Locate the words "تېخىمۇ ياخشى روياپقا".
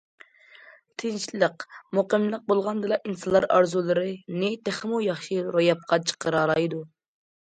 4.69-6.01